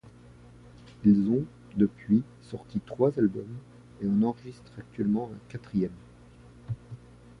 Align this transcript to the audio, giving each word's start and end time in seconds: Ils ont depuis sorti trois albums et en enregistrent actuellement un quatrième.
Ils 1.05 1.29
ont 1.29 1.45
depuis 1.75 2.23
sorti 2.49 2.79
trois 2.79 3.19
albums 3.19 3.55
et 4.01 4.07
en 4.07 4.23
enregistrent 4.23 4.73
actuellement 4.79 5.29
un 5.31 5.37
quatrième. 5.51 5.93